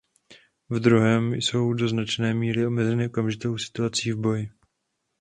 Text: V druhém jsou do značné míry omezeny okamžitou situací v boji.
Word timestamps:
V 0.69 0.79
druhém 0.79 1.33
jsou 1.33 1.73
do 1.73 1.87
značné 1.87 2.33
míry 2.33 2.67
omezeny 2.67 3.05
okamžitou 3.07 3.57
situací 3.57 4.11
v 4.11 4.17
boji. 4.19 4.49